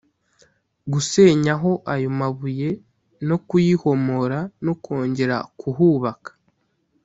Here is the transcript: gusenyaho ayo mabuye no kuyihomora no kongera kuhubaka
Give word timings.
gusenyaho 0.91 1.71
ayo 1.93 2.09
mabuye 2.19 2.69
no 3.27 3.37
kuyihomora 3.47 4.39
no 4.65 4.73
kongera 4.83 5.37
kuhubaka 5.59 6.31